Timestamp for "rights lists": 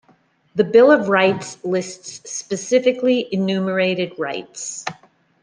1.09-2.27